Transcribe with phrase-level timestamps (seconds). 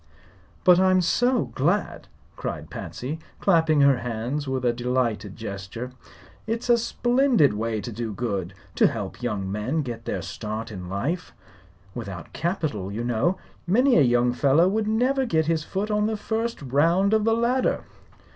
[0.63, 5.91] "But I'm so glad!" cried Patsy, clapping her hands with a delighted gesture.
[6.47, 10.71] "It's a splendid way to do good to help young men to get a start
[10.71, 11.33] in life.
[11.93, 13.37] Without capital, you know,
[13.67, 17.35] many a young fellow would never get his foot on the first round of the
[17.35, 17.83] ladder."